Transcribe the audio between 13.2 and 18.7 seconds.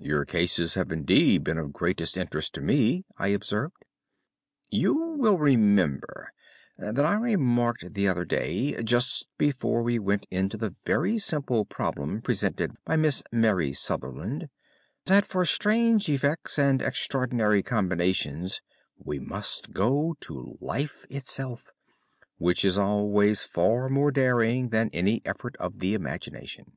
Mary Sutherland, that for strange effects and extraordinary combinations